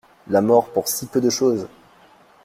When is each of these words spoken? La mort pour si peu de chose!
La 0.29 0.41
mort 0.41 0.71
pour 0.73 0.87
si 0.87 1.05
peu 1.05 1.21
de 1.21 1.29
chose! 1.29 1.67